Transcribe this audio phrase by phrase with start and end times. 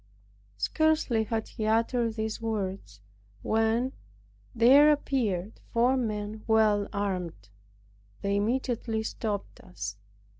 [0.57, 3.01] Scarcely had he uttered these words,
[3.43, 3.93] when
[4.55, 7.49] there appeared four men well armed.
[8.23, 9.97] They immediately stopped us!